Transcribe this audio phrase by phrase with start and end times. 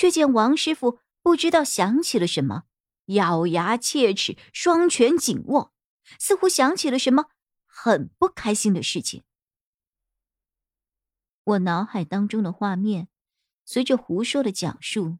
[0.00, 2.62] 却见王师傅不知道想起了什么，
[3.08, 5.74] 咬牙切齿，双拳紧握，
[6.18, 7.26] 似乎想起了什么
[7.66, 9.24] 很不开心的事情。
[11.44, 13.08] 我脑海当中的画面，
[13.66, 15.18] 随着胡硕的讲述，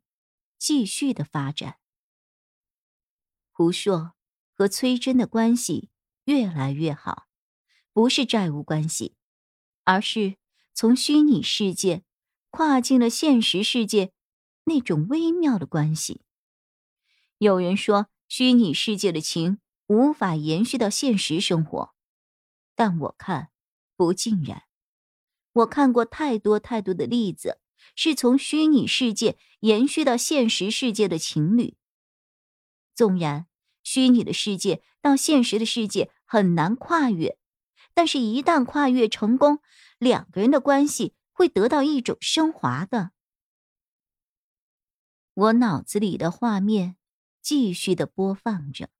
[0.56, 1.76] 继续的发展。
[3.50, 4.14] 胡硕
[4.54, 5.90] 和崔真的关系
[6.24, 7.26] 越来越好，
[7.92, 9.14] 不是债务关系，
[9.84, 10.38] 而是
[10.72, 12.02] 从虚拟世界
[12.48, 14.14] 跨进了现实世界。
[14.64, 16.22] 那种微妙的关系。
[17.38, 21.94] 有人说，虚拟世界的情无法延续到现实生活，
[22.74, 23.50] 但我看
[23.96, 24.64] 不尽然。
[25.52, 27.58] 我看过太多太多的例子，
[27.96, 31.76] 是从虚拟世界延续到现实世界的情侣。
[32.94, 33.46] 纵然
[33.82, 37.38] 虚拟的世界到现实的世界很难跨越，
[37.94, 39.60] 但是，一旦跨越成功，
[39.98, 43.10] 两个人的关系会得到一种升华的。
[45.40, 46.96] 我脑子里的画面
[47.40, 48.90] 继续的播放着。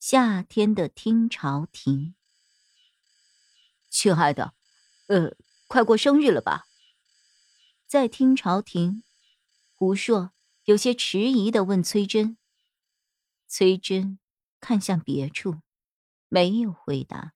[0.00, 2.14] 夏天的听潮亭，
[3.90, 4.54] 亲爱的，
[5.08, 5.36] 呃，
[5.68, 6.64] 快过生日了吧？
[7.86, 9.02] 在听潮亭，
[9.74, 10.32] 胡硕
[10.64, 12.38] 有些迟疑的问崔真。
[13.46, 14.18] 崔真
[14.60, 15.60] 看向别处，
[16.28, 17.34] 没有回答。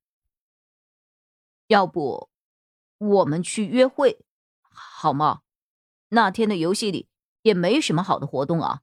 [1.67, 2.31] 要不，
[2.97, 4.25] 我们去约会，
[4.63, 5.43] 好吗？
[6.09, 7.10] 那天的游戏里。
[7.43, 8.83] 也没什么好的活动啊。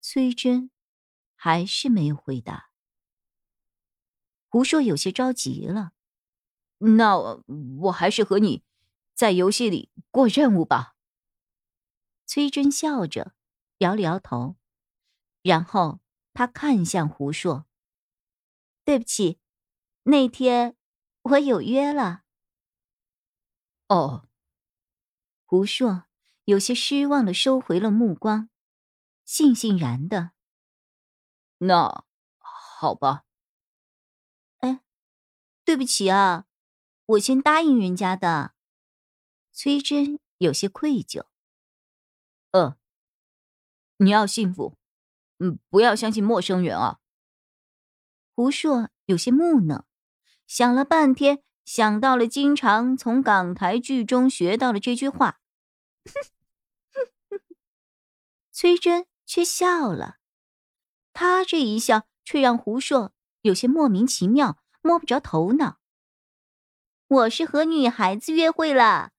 [0.00, 0.70] 崔真
[1.34, 2.70] 还是没有回答。
[4.48, 5.92] 胡硕有些着急了。
[6.78, 7.16] 那
[7.82, 8.64] 我还是和你
[9.14, 10.96] 在游戏里过任务吧。
[12.26, 13.34] 崔真笑着
[13.78, 14.56] 摇了摇头，
[15.42, 16.00] 然后
[16.32, 17.66] 他看向胡硕
[18.82, 19.38] ：“对不起，
[20.04, 20.74] 那天
[21.22, 22.22] 我有约了。”
[23.88, 24.28] 哦，
[25.44, 26.04] 胡硕。
[26.50, 28.48] 有些失望的收回了目光，
[29.24, 30.32] 悻悻然的。
[31.58, 32.04] 那
[32.38, 33.22] 好吧。
[34.58, 34.80] 哎，
[35.64, 36.46] 对不起啊，
[37.06, 38.54] 我先答应人家的。
[39.52, 41.26] 崔真有些愧疚。
[42.50, 42.76] 嗯，
[43.98, 44.76] 你要幸福，
[45.38, 46.98] 嗯，不要相信陌生人啊。
[48.34, 49.84] 胡硕有些木讷，
[50.48, 55.40] 想了半天，想到了经常从港台剧中学到的这句话。
[58.60, 60.18] 崔真却笑了，
[61.14, 65.78] 他这一笑却让胡硕有些莫名其妙，摸不着头脑。
[67.08, 69.12] 我是和女孩子约会了，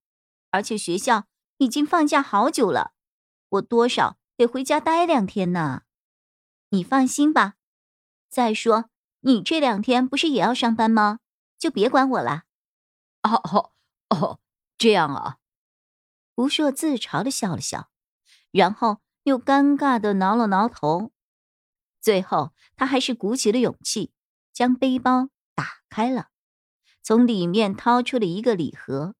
[0.52, 1.26] 而且学校
[1.58, 2.94] 已经放假好久了，
[3.50, 5.86] 我多少得回家待两天呢。
[6.70, 7.56] 你放心吧。
[8.30, 8.92] 再说，
[9.22, 11.18] 你这两天不是也要上班吗？
[11.58, 12.44] 就别管我了。
[13.24, 13.72] 哦哦
[14.10, 14.40] 哦，
[14.78, 15.40] 这样啊。
[16.36, 17.90] 胡硕自嘲的笑了笑，
[18.52, 19.02] 然后。
[19.24, 21.12] 又尴尬的挠了挠头，
[22.00, 24.12] 最后他还是鼓起了勇气，
[24.52, 26.30] 将背包打开了，
[27.02, 29.16] 从里面掏出了一个礼盒，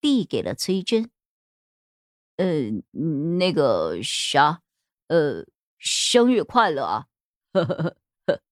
[0.00, 1.10] 递给了崔真。
[2.36, 2.44] 呃，
[3.38, 4.62] 那个啥，
[5.08, 5.46] 呃，
[5.78, 7.06] 生日快乐啊！
[7.52, 7.96] 呵呵呵
[8.26, 8.42] 呵。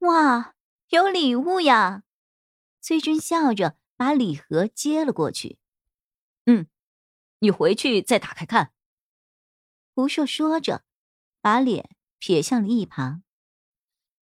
[0.00, 0.54] 哇，
[0.90, 2.04] 有礼物呀！
[2.80, 5.58] 崔真笑着把礼盒接了过去。
[6.44, 6.68] 嗯，
[7.40, 8.72] 你回去再打开看。
[9.96, 10.84] 胡硕说着，
[11.40, 13.22] 把脸撇向了一旁。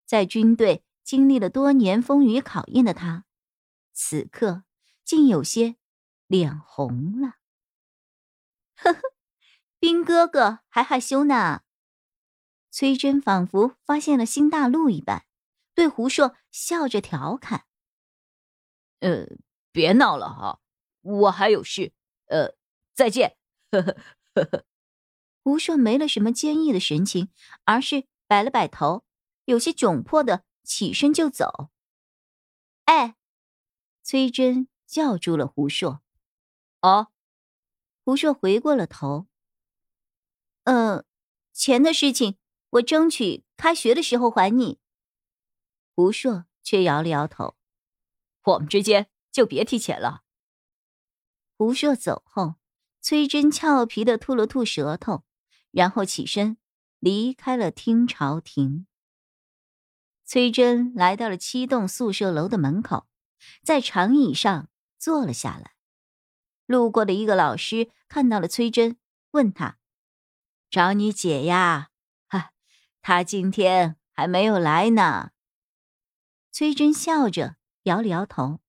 [0.05, 3.25] 在军队经历了多年风雨考验的他，
[3.93, 4.65] 此刻
[5.05, 5.77] 竟有些
[6.27, 7.37] 脸红了。
[8.75, 9.01] 呵呵，
[9.79, 11.63] 兵哥哥还害羞呢。
[12.73, 15.25] 崔真仿佛发现了新大陆一般，
[15.73, 17.67] 对胡硕笑着调侃
[18.99, 19.25] ：“呃，
[19.71, 20.61] 别闹了哈，
[21.03, 21.93] 我还有事。
[22.27, 22.57] 呃，
[22.93, 23.37] 再见。”
[23.71, 23.97] 呵呵
[24.35, 24.65] 呵呵。
[25.51, 27.29] 胡硕没了什么坚毅的神情，
[27.65, 29.05] 而是摆了摆头，
[29.47, 31.71] 有些窘迫的起身就走。
[32.85, 33.17] 哎，
[34.05, 36.03] 崔真叫住了胡硕。
[36.83, 37.09] 哦，
[38.05, 39.27] 胡硕回过了头。
[40.63, 41.05] 嗯，
[41.53, 42.39] 钱的事情
[42.71, 44.79] 我争取开学的时候还你。
[45.97, 47.57] 胡硕却摇了摇头。
[48.45, 50.23] 我们之间就别提钱了。
[51.57, 52.55] 胡硕走后，
[53.01, 55.25] 崔真俏皮的吐了吐舌头，
[55.71, 56.57] 然后起身
[56.99, 58.87] 离开了听潮亭。
[60.25, 63.09] 崔真来到了七栋宿舍楼的门口，
[63.63, 64.69] 在长椅上
[64.99, 65.73] 坐了下来。
[66.67, 68.97] 路过的一个老师看到了崔真，
[69.33, 69.79] 问他
[70.71, 71.91] ：“找你姐呀？
[72.29, 72.53] 哈，
[73.03, 75.33] 她今天还没有来呢。”
[76.53, 78.61] 崔真笑着摇了摇头：“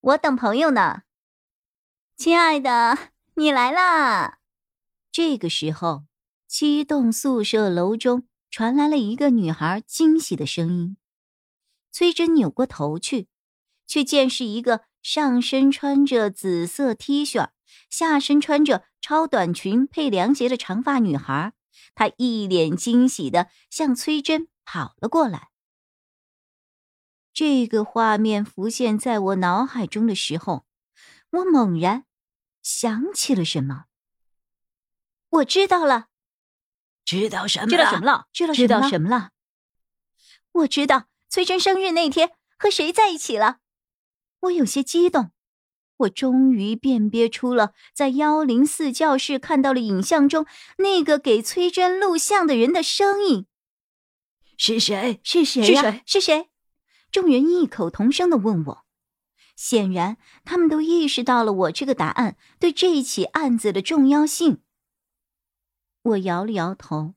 [0.00, 1.04] 我等朋友呢。”
[2.16, 4.40] 亲爱的，你来啦！
[5.12, 6.04] 这个时候，
[6.48, 10.96] 七栋宿舍楼中传来了一个女孩惊喜的声音。
[11.92, 13.28] 崔真扭过头去，
[13.86, 17.50] 却见是一个上身穿着紫色 T 恤，
[17.90, 21.52] 下身穿着超短裙配凉鞋的长发女孩。
[21.94, 25.50] 她一脸惊喜的向崔真跑了过来。
[27.34, 30.64] 这个画面浮现在我脑海中的时候，
[31.30, 32.06] 我猛然。
[32.62, 33.84] 想起了什么？
[35.32, 36.08] 我知道了，
[37.06, 37.66] 知道什么？
[37.66, 38.26] 知道什么了？
[38.32, 39.30] 知道知道什么了？
[40.52, 43.60] 我知道崔真生日那天和谁在一起了。
[44.40, 45.30] 我有些激动，
[45.96, 50.44] 我终于辨别出了在幺零四教室看到了影像中
[50.76, 53.46] 那个给崔真录像的人的声音。
[54.58, 55.18] 是谁？
[55.24, 56.02] 是谁呀？
[56.04, 56.50] 是谁？
[57.10, 58.84] 众人异口同声的问我。
[59.56, 64.60] 显然，他们都意识到了我这个答案对这一起案子的重要性。
[66.02, 67.14] 我摇了摇头，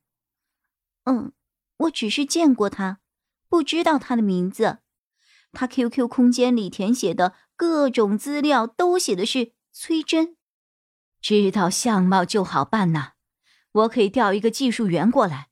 [1.05, 1.33] 嗯，
[1.77, 2.99] 我只是见过他，
[3.49, 4.79] 不知道他的名字。
[5.51, 10.37] 他 QQ 空间里填写的各种资料都写的是崔真。
[11.21, 13.13] 知道相貌就好办呐，
[13.71, 15.49] 我可以调一个技术员过来，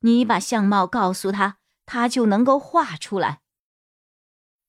[0.00, 3.42] 你把相貌告诉他，他就能够画出来。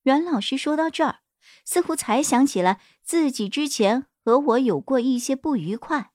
[0.03, 1.19] 袁老师说到这儿。
[1.65, 6.11] 似乎才想起来自己之前和我有过一些不愉快，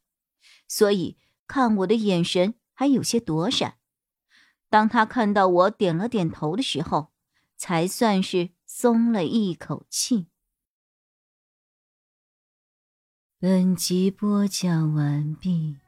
[0.67, 1.19] 所以
[1.49, 3.79] 看我的眼神还有些躲闪。
[4.71, 7.09] 当他看到我点了点头的时候，
[7.57, 10.29] 才算是松了一口气。
[13.41, 15.79] 本集播讲完毕，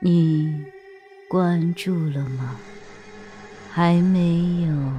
[0.00, 0.64] 你
[1.28, 2.56] 关注了吗？
[3.70, 4.92] 还没有？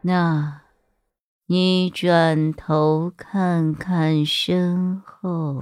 [0.00, 0.60] 那。
[1.46, 5.60] 你转头看看身后。